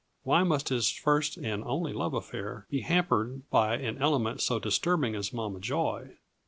Why 0.23 0.41
must 0.41 0.69
his 0.69 0.89
first 0.89 1.37
and 1.37 1.63
only 1.63 1.93
love 1.93 2.15
affair 2.15 2.65
be 2.71 2.79
hampered 2.81 3.47
by 3.51 3.75
an 3.75 3.99
element 4.01 4.41
so 4.41 4.57
disturbing 4.57 5.13
as 5.13 5.31
Mama 5.31 5.59
Joy? 5.59 6.17